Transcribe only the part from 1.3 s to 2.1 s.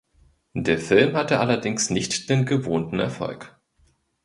allerdings